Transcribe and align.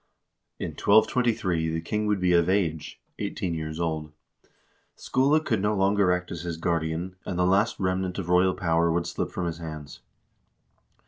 In 0.57 0.69
1223 0.71 1.69
the 1.69 1.79
king 1.79 2.07
would 2.07 2.19
be 2.19 2.33
of 2.33 2.49
age 2.49 2.99
(eighteen 3.19 3.53
years 3.53 3.79
old); 3.79 4.11
Skule 4.95 5.39
could 5.41 5.61
no 5.61 5.75
longer 5.75 6.11
act 6.11 6.31
as 6.31 6.41
his 6.41 6.57
guardian, 6.57 7.17
and 7.23 7.37
the 7.37 7.45
last 7.45 7.79
remnant 7.79 8.17
of 8.17 8.27
royal 8.27 8.55
power 8.55 8.91
would 8.91 9.05
slip 9.05 9.29
from 9.29 9.45
his 9.45 9.59
hands. 9.59 9.99